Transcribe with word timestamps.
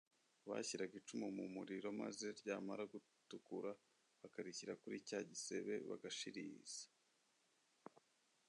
Bashyiraga 0.49 0.93
icumu 1.01 1.27
mu 1.37 1.45
muriro 1.55 1.89
maze 2.01 2.25
ryamara 2.39 2.83
gutukura 2.93 3.71
bakarishyira 4.21 4.73
kuri 4.81 4.95
cya 5.07 5.19
gisebe 5.29 5.73
bagashiriza 5.89 6.81